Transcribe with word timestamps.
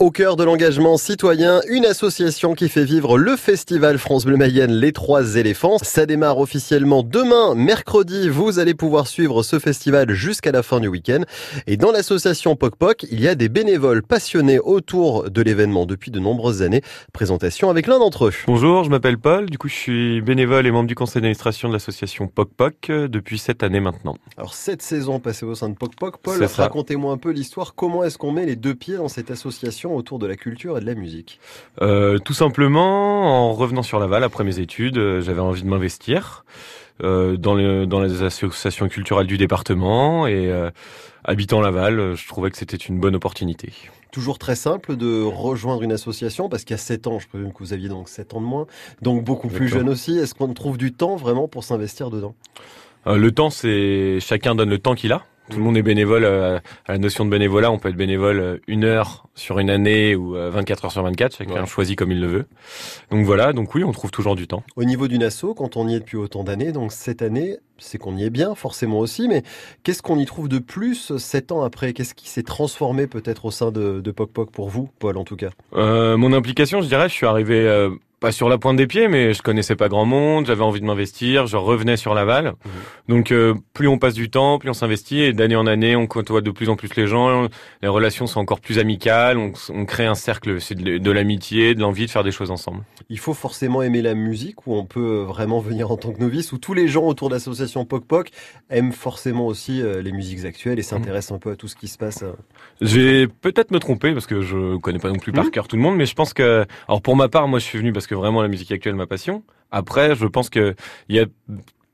Au 0.00 0.10
cœur 0.10 0.36
de 0.36 0.44
l'engagement 0.44 0.96
citoyen, 0.96 1.60
une 1.68 1.84
association 1.84 2.54
qui 2.54 2.70
fait 2.70 2.84
vivre 2.84 3.18
le 3.18 3.36
festival 3.36 3.98
France 3.98 4.24
Bleu 4.24 4.38
Mayenne 4.38 4.72
Les 4.72 4.92
Trois 4.92 5.36
Éléphants. 5.36 5.76
Ça 5.82 6.06
démarre 6.06 6.38
officiellement 6.38 7.02
demain, 7.02 7.54
mercredi. 7.54 8.30
Vous 8.30 8.58
allez 8.58 8.72
pouvoir 8.72 9.06
suivre 9.08 9.42
ce 9.42 9.58
festival 9.58 10.10
jusqu'à 10.12 10.52
la 10.52 10.62
fin 10.62 10.80
du 10.80 10.88
week-end. 10.88 11.24
Et 11.66 11.76
dans 11.76 11.92
l'association 11.92 12.56
Poc 12.56 12.76
Poc, 12.76 13.04
il 13.10 13.20
y 13.20 13.28
a 13.28 13.34
des 13.34 13.50
bénévoles 13.50 14.02
passionnés 14.02 14.58
autour 14.58 15.28
de 15.28 15.42
l'événement 15.42 15.84
depuis 15.84 16.10
de 16.10 16.18
nombreuses 16.18 16.62
années. 16.62 16.80
Présentation 17.12 17.68
avec 17.68 17.86
l'un 17.86 17.98
d'entre 17.98 18.28
eux. 18.28 18.32
Bonjour, 18.46 18.84
je 18.84 18.88
m'appelle 18.88 19.18
Paul. 19.18 19.50
Du 19.50 19.58
coup, 19.58 19.68
je 19.68 19.74
suis 19.74 20.22
bénévole 20.22 20.66
et 20.66 20.70
membre 20.70 20.88
du 20.88 20.94
conseil 20.94 21.20
d'administration 21.20 21.68
de 21.68 21.74
l'association 21.74 22.26
Poc 22.26 22.48
Poc 22.56 22.88
euh, 22.88 23.06
depuis 23.06 23.38
cette 23.38 23.62
année 23.62 23.80
maintenant. 23.80 24.16
Alors, 24.38 24.54
cette 24.54 24.80
saison 24.80 25.20
passée 25.20 25.44
au 25.44 25.54
sein 25.54 25.68
de 25.68 25.74
Poc 25.74 25.94
Poc, 25.94 26.22
Paul, 26.22 26.42
racontez-moi 26.42 27.12
un 27.12 27.18
peu 27.18 27.32
l'histoire. 27.32 27.74
Comment 27.74 28.02
est-ce 28.02 28.16
qu'on 28.16 28.32
met 28.32 28.46
les 28.46 28.56
deux 28.56 28.74
pieds 28.74 28.96
dans 28.96 29.08
cette 29.08 29.30
association 29.30 29.89
autour 29.94 30.18
de 30.18 30.26
la 30.26 30.36
culture 30.36 30.78
et 30.78 30.80
de 30.80 30.86
la 30.86 30.94
musique 30.94 31.40
euh, 31.82 32.18
Tout 32.18 32.34
simplement, 32.34 33.48
en 33.48 33.52
revenant 33.52 33.82
sur 33.82 33.98
Laval 33.98 34.24
après 34.24 34.44
mes 34.44 34.58
études, 34.58 34.98
euh, 34.98 35.20
j'avais 35.20 35.40
envie 35.40 35.62
de 35.62 35.68
m'investir 35.68 36.44
euh, 37.02 37.36
dans, 37.36 37.54
les, 37.54 37.86
dans 37.86 38.00
les 38.00 38.22
associations 38.22 38.88
culturelles 38.88 39.26
du 39.26 39.38
département 39.38 40.26
et 40.26 40.52
habitant 41.24 41.60
Laval, 41.60 42.14
je 42.14 42.28
trouvais 42.28 42.50
que 42.50 42.56
c'était 42.56 42.76
une 42.76 42.98
bonne 42.98 43.14
opportunité. 43.14 43.72
Toujours 44.12 44.38
très 44.38 44.56
simple 44.56 44.96
de 44.96 45.22
rejoindre 45.22 45.82
une 45.82 45.92
association 45.92 46.48
parce 46.48 46.64
qu'il 46.64 46.74
y 46.74 46.80
a 46.80 46.82
7 46.82 47.06
ans, 47.06 47.18
je 47.18 47.28
présume 47.28 47.52
que 47.52 47.58
vous 47.60 47.72
aviez 47.72 47.88
donc 47.88 48.08
7 48.08 48.34
ans 48.34 48.40
de 48.40 48.46
moins, 48.46 48.66
donc 49.02 49.24
beaucoup 49.24 49.48
plus 49.48 49.68
jeune 49.68 49.88
aussi. 49.88 50.18
Est-ce 50.18 50.34
qu'on 50.34 50.52
trouve 50.52 50.78
du 50.78 50.92
temps 50.92 51.16
vraiment 51.16 51.48
pour 51.48 51.64
s'investir 51.64 52.10
dedans? 52.10 52.34
Le 53.06 53.30
temps, 53.30 53.50
c'est 53.50 54.18
chacun 54.20 54.54
donne 54.54 54.70
le 54.70 54.78
temps 54.78 54.94
qu'il 54.94 55.12
a. 55.12 55.24
Tout 55.50 55.58
le 55.58 55.64
monde 55.64 55.76
est 55.76 55.82
bénévole 55.82 56.24
euh, 56.24 56.58
à 56.86 56.92
la 56.92 56.98
notion 56.98 57.24
de 57.24 57.30
bénévolat. 57.30 57.72
On 57.72 57.78
peut 57.78 57.88
être 57.88 57.96
bénévole 57.96 58.38
euh, 58.38 58.56
une 58.68 58.84
heure 58.84 59.26
sur 59.34 59.58
une 59.58 59.68
année 59.68 60.14
ou 60.14 60.34
24 60.34 60.84
euh, 60.84 60.86
heures 60.86 60.92
sur 60.92 61.02
24. 61.02 61.36
Chacun 61.36 61.64
choisit 61.66 61.98
comme 61.98 62.12
il 62.12 62.20
le 62.20 62.28
veut. 62.28 62.46
Donc 63.10 63.26
voilà. 63.26 63.52
Donc 63.52 63.74
oui, 63.74 63.82
on 63.82 63.90
trouve 63.90 64.12
toujours 64.12 64.36
du 64.36 64.46
temps. 64.46 64.62
Au 64.76 64.84
niveau 64.84 65.08
d'une 65.08 65.24
asso, 65.24 65.46
quand 65.56 65.76
on 65.76 65.88
y 65.88 65.94
est 65.96 66.00
depuis 66.00 66.16
autant 66.16 66.44
d'années, 66.44 66.70
donc 66.70 66.92
cette 66.92 67.20
année, 67.20 67.58
c'est 67.78 67.98
qu'on 67.98 68.16
y 68.16 68.24
est 68.24 68.30
bien 68.30 68.54
forcément 68.54 69.00
aussi. 69.00 69.26
Mais 69.26 69.42
qu'est-ce 69.82 70.02
qu'on 70.02 70.18
y 70.18 70.24
trouve 70.24 70.48
de 70.48 70.60
plus 70.60 71.16
sept 71.18 71.50
ans 71.50 71.62
après? 71.62 71.94
Qu'est-ce 71.94 72.14
qui 72.14 72.28
s'est 72.28 72.44
transformé 72.44 73.08
peut-être 73.08 73.44
au 73.44 73.50
sein 73.50 73.72
de, 73.72 74.00
de 74.00 74.10
Poc 74.12 74.30
Poc 74.30 74.52
pour 74.52 74.68
vous, 74.68 74.88
Paul 75.00 75.16
en 75.16 75.24
tout 75.24 75.36
cas? 75.36 75.50
Euh, 75.74 76.16
Mon 76.16 76.32
implication, 76.32 76.80
je 76.80 76.86
dirais, 76.86 77.08
je 77.08 77.14
suis 77.14 77.26
arrivé 77.26 77.88
pas 78.20 78.32
sur 78.32 78.50
la 78.50 78.58
pointe 78.58 78.76
des 78.76 78.86
pieds, 78.86 79.08
mais 79.08 79.32
je 79.32 79.40
connaissais 79.40 79.76
pas 79.76 79.88
grand 79.88 80.04
monde, 80.04 80.46
j'avais 80.46 80.62
envie 80.62 80.80
de 80.80 80.84
m'investir, 80.84 81.46
je 81.46 81.56
revenais 81.56 81.96
sur 81.96 82.14
Laval. 82.14 82.48
Mmh. 82.48 82.68
Donc 83.08 83.32
euh, 83.32 83.54
plus 83.72 83.88
on 83.88 83.98
passe 83.98 84.12
du 84.12 84.30
temps, 84.30 84.58
plus 84.58 84.68
on 84.68 84.74
s'investit, 84.74 85.22
et 85.22 85.32
d'année 85.32 85.56
en 85.56 85.66
année, 85.66 85.96
on 85.96 86.06
côtoie 86.06 86.42
de 86.42 86.50
plus 86.50 86.68
en 86.68 86.76
plus 86.76 86.94
les 86.96 87.06
gens, 87.06 87.48
les 87.82 87.88
relations 87.88 88.26
sont 88.26 88.38
encore 88.38 88.60
plus 88.60 88.78
amicales, 88.78 89.38
on, 89.38 89.84
crée 89.86 90.04
un 90.04 90.14
cercle, 90.14 90.60
c'est 90.60 90.74
de, 90.74 91.10
l'amitié, 91.10 91.74
de 91.74 91.80
l'envie 91.80 92.06
de 92.06 92.10
faire 92.10 92.22
des 92.22 92.30
choses 92.30 92.50
ensemble. 92.50 92.82
Il 93.08 93.18
faut 93.18 93.32
forcément 93.32 93.82
aimer 93.82 94.02
la 94.02 94.14
musique, 94.14 94.66
ou 94.66 94.74
on 94.74 94.84
peut 94.84 95.22
vraiment 95.22 95.60
venir 95.60 95.90
en 95.90 95.96
tant 95.96 96.12
que 96.12 96.20
novice, 96.20 96.52
où 96.52 96.58
tous 96.58 96.74
les 96.74 96.88
gens 96.88 97.04
autour 97.04 97.30
de 97.30 97.34
l'association 97.34 97.86
Poc 97.86 98.04
Poc 98.04 98.30
aiment 98.68 98.92
forcément 98.92 99.46
aussi 99.46 99.80
euh, 99.80 100.02
les 100.02 100.12
musiques 100.12 100.44
actuelles 100.44 100.78
et 100.78 100.82
s'intéressent 100.82 101.32
un 101.32 101.38
peu 101.38 101.52
à 101.52 101.56
tout 101.56 101.68
ce 101.68 101.76
qui 101.76 101.88
se 101.88 101.96
passe. 101.96 102.22
Euh. 102.22 102.32
Je 102.82 103.00
vais 103.00 103.26
peut-être 103.28 103.70
me 103.70 103.78
tromper, 103.78 104.12
parce 104.12 104.26
que 104.26 104.42
je 104.42 104.76
connais 104.76 104.98
pas 104.98 105.08
non 105.08 105.18
plus 105.18 105.32
par 105.32 105.44
mmh. 105.44 105.50
cœur 105.50 105.68
tout 105.68 105.76
le 105.76 105.82
monde, 105.82 105.96
mais 105.96 106.06
je 106.06 106.14
pense 106.14 106.34
que, 106.34 106.66
alors 106.86 107.00
pour 107.00 107.16
ma 107.16 107.28
part, 107.28 107.48
moi 107.48 107.58
je 107.58 107.64
suis 107.64 107.78
venu 107.78 107.92
parce 107.92 108.06
que 108.06 108.09
vraiment 108.14 108.42
la 108.42 108.48
musique 108.48 108.72
actuelle 108.72 108.94
ma 108.94 109.06
passion. 109.06 109.42
Après, 109.70 110.14
je 110.14 110.26
pense 110.26 110.50
que 110.50 110.74
il 111.08 111.16
y 111.16 111.20
a 111.20 111.26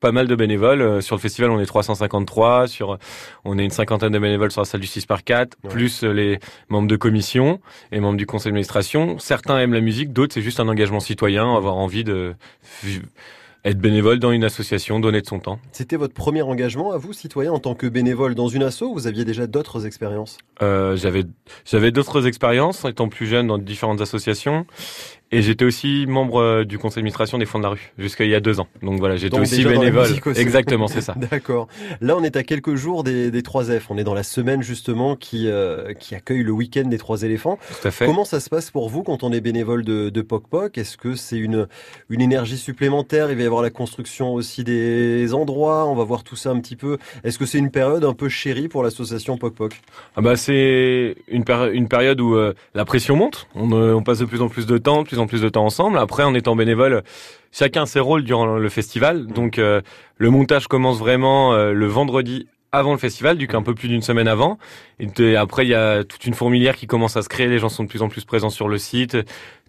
pas 0.00 0.12
mal 0.12 0.27
de 0.27 0.34
bénévoles. 0.34 0.83
Euh, 0.83 1.00
sur 1.00 1.17
le 1.17 1.20
festival, 1.20 1.50
on 1.50 1.61
est 1.61 1.67
353. 1.67 2.69
Sur, 2.69 2.98
on 3.45 3.58
est 3.58 3.64
une 3.64 3.70
cinquantaine 3.70 4.12
de 4.12 4.19
bénévoles 4.19 4.53
sur 4.53 4.61
la 4.61 4.67
salle 4.67 4.81
du 4.81 4.86
6 4.86 5.06
par 5.06 5.25
4, 5.25 5.56
plus 5.69 6.05
euh, 6.05 6.12
les 6.12 6.39
membres 6.69 6.89
de 6.89 6.97
commission 6.97 7.61
et 7.92 8.00
membres 8.00 8.19
du 8.19 8.27
conseil 8.27 8.50
d'administration. 8.50 9.19
Certains 9.19 9.58
aiment 9.58 9.75
la 9.75 9.81
musique, 9.81 10.12
d'autres 10.12 10.34
c'est 10.34 10.42
juste 10.42 10.61
un 10.61 10.69
engagement 10.69 11.00
citoyen, 11.00 11.56
avoir 11.56 11.77
envie 11.77 12.05
de 12.05 12.34
être 13.67 13.78
bénévole 13.78 14.20
dans 14.20 14.30
une 14.30 14.45
association, 14.45 15.01
donner 15.01 15.20
de 15.20 15.27
son 15.27 15.41
temps. 15.41 15.58
C'était 15.73 15.96
votre 15.96 16.14
premier 16.14 16.42
engagement 16.42 16.92
à 16.92 16.98
vous, 16.98 17.13
citoyen, 17.13 17.52
en 17.52 17.58
tant 17.58 17.74
que 17.74 17.89
bénévole 17.89 18.36
dans 18.36 18.46
une 18.46 18.63
asso 18.63 18.83
ou 18.83 18.95
vous 18.95 19.08
aviez 19.08 19.24
déjà 19.24 19.48
d'autres 19.48 19.86
expériences? 19.86 20.39
Euh, 20.63 20.96
J'avais 20.96 21.24
j'avais 21.64 21.90
d'autres 21.90 22.29
expériences 22.29 22.85
étant 22.85 23.08
plus 23.08 23.27
jeune 23.27 23.48
dans 23.48 23.58
différentes 23.58 24.01
associations 24.01 24.67
et 25.33 25.42
j'étais 25.42 25.64
aussi 25.64 26.07
membre 26.07 26.41
euh, 26.41 26.64
du 26.64 26.79
conseil 26.79 26.97
d'administration 27.01 27.39
des 27.39 27.47
fonds 27.47 27.59
de 27.59 27.64
la 27.64 27.70
rue 27.70 27.92
jusqu'à 27.98 28.25
il 28.25 28.31
y 28.31 28.35
a 28.35 28.41
deux 28.41 28.61
ans. 28.61 28.69
Donc 28.83 29.01
voilà, 29.01 29.17
j'étais 29.17 29.39
aussi 29.39 29.64
bénévole. 29.64 30.07
Exactement, 30.37 30.87
c'est 30.87 31.01
ça. 31.03 31.14
D'accord. 31.17 31.67
Là, 32.01 32.17
on 32.17 32.23
est 32.23 32.37
à 32.37 32.45
quelques 32.45 32.77
jours 32.77 33.03
des, 33.03 33.33
des 33.33 33.42
3F. 33.42 33.83
On 33.91 33.98
est 33.98 34.05
dans 34.05 34.14
la 34.14 34.23
semaine 34.23 34.63
justement 34.63 35.17
qui 35.17 35.48
euh, 35.48 35.95
qui 35.95 36.14
accueille 36.14 36.45
le 36.45 36.53
week-end 36.53 36.85
des 36.85 36.98
trois 36.98 37.23
éléphants. 37.23 37.59
Tout 37.81 37.89
à 37.89 37.91
fait. 37.91 38.07
Comment 38.07 38.25
ça 38.25 38.39
se 38.39 38.48
passe 38.48 38.70
pour 38.70 38.89
vous 38.89 39.03
quand 39.03 39.25
on 39.25 39.33
est 39.33 39.41
bénévole 39.41 39.85
de, 39.85 40.11
de 40.11 40.23
Poc 40.23 40.47
Poc? 40.48 40.79
Est-ce 40.79 40.97
que 40.97 41.17
c'est 41.17 41.39
une 41.39 41.67
une 42.08 42.20
énergie 42.20 42.58
supplémentaire? 42.58 43.29
Il 43.31 43.37
va 43.37 43.43
y 43.43 43.47
avoir 43.47 43.63
la 43.63 43.70
construction 43.70 44.33
aussi 44.33 44.63
des 44.63 45.35
endroits. 45.35 45.87
On 45.87 45.97
va 45.97 46.05
voir 46.05 46.23
tout 46.23 46.37
ça 46.37 46.51
un 46.51 46.61
petit 46.61 46.77
peu. 46.77 46.98
Est-ce 47.25 47.39
que 47.39 47.47
c'est 47.47 47.58
une 47.58 47.73
période 47.73 48.05
un 48.05 48.14
peu 48.14 48.29
chérie 48.29 48.69
pour 48.69 48.85
l'association 48.85 49.39
Poc 49.39 49.55
Poc? 49.55 49.81
Ah 50.14 50.20
bah 50.20 50.37
c'est 50.37 51.17
une, 51.27 51.45
une 51.73 51.89
période 51.89 52.20
où 52.20 52.37
euh, 52.37 52.55
la 52.75 52.85
pression 52.85 53.17
monte. 53.17 53.48
On, 53.57 53.73
on 53.73 54.03
passe 54.05 54.20
de 54.20 54.25
plus 54.25 54.41
en 54.41 54.48
plus 54.48 54.67
de 54.67 54.79
temps, 54.79 55.03
plus 55.03 55.15
en 55.18 55.27
plus 55.27 55.42
de 55.42 55.48
temps 55.48 55.64
ensemble. 55.64 55.98
Après, 55.98 56.22
en 56.22 56.34
étant 56.34 56.56
bénévole, 56.56 57.02
chacun 57.52 57.86
ses 57.86 58.00
rôles 58.00 58.24
durant 58.24 58.56
le 58.56 58.68
festival. 58.68 59.27
Donc, 59.27 59.58
euh, 59.58 59.80
le 60.16 60.30
montage 60.30 60.68
commence 60.68 60.98
vraiment 60.98 61.52
euh, 61.52 61.72
le 61.72 61.86
vendredi 61.86 62.46
avant 62.77 62.92
le 62.92 62.98
festival, 62.98 63.37
du 63.37 63.48
coup 63.48 63.57
un 63.57 63.63
peu 63.63 63.75
plus 63.75 63.89
d'une 63.89 64.03
semaine 64.03 64.29
avant. 64.29 64.59
Et 64.98 65.37
après, 65.37 65.67
il 65.67 65.69
y 65.69 65.75
a 65.75 66.05
toute 66.05 66.25
une 66.25 66.35
fourmilière 66.35 66.77
qui 66.77 66.87
commence 66.87 67.17
à 67.17 67.23
se 67.23 67.29
créer. 67.29 67.48
Les 67.48 67.59
gens 67.59 67.69
sont 67.69 67.85
de 67.85 67.89
plus 67.89 68.03
en 68.03 68.09
plus 68.09 68.25
présents 68.25 68.51
sur 68.51 68.69
le 68.69 68.79
site 68.79 69.17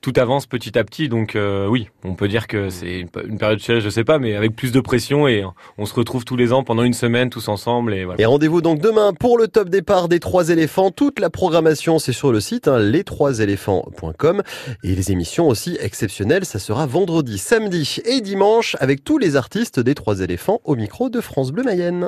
tout 0.02 0.14
avance 0.18 0.46
petit 0.46 0.78
à 0.78 0.84
petit. 0.84 1.10
Donc 1.10 1.36
euh, 1.36 1.68
oui, 1.68 1.90
on 2.04 2.14
peut 2.14 2.28
dire 2.28 2.48
que 2.48 2.70
c'est 2.70 3.06
une 3.26 3.38
période 3.38 3.60
chez 3.60 3.82
je 3.82 3.90
sais 3.90 4.04
pas, 4.04 4.20
mais 4.20 4.36
avec 4.36 4.56
plus 4.56 4.72
de 4.72 4.80
pression 4.80 5.28
et 5.28 5.44
on 5.78 5.86
se 5.86 5.94
retrouve 5.94 6.26
tous 6.26 6.36
les 6.36 6.54
ans 6.54 6.64
pendant 6.64 6.84
une 6.84 6.94
semaine 6.94 7.30
tous 7.30 7.48
ensemble. 7.48 7.94
Et, 7.94 8.06
voilà. 8.06 8.22
et 8.22 8.26
rendez-vous 8.26 8.62
donc 8.62 8.80
demain 8.80 9.14
pour 9.14 9.38
le 9.38 9.48
top 9.48 9.70
départ 9.70 10.08
des 10.08 10.20
trois 10.20 10.50
éléphants. 10.50 10.92
Toute 10.92 11.20
la 11.20 11.30
programmation 11.30 12.00
c'est 12.00 12.14
sur 12.14 12.32
le 12.32 12.40
site 12.40 12.68
hein, 12.68 12.80
les3éléphants.com 12.80 14.44
et 14.84 14.96
les 14.96 15.12
émissions 15.12 15.48
aussi 15.48 15.78
exceptionnelles. 15.82 16.46
Ça 16.46 16.60
sera 16.60 16.86
vendredi, 16.86 17.38
samedi 17.38 18.00
et 18.06 18.22
dimanche 18.22 18.76
avec 18.80 19.04
tous 19.04 19.18
les 19.18 19.36
artistes 19.36 19.80
des 19.80 19.96
trois 19.96 20.22
éléphants 20.22 20.62
au 20.64 20.76
micro 20.76 21.10
de 21.10 21.22
France 21.22 21.52
Bleu 21.52 21.64
Mayenne. 21.64 22.06